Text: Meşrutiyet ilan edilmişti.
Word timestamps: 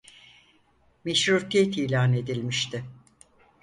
Meşrutiyet 1.05 1.77
ilan 1.77 2.13
edilmişti. 2.13 2.85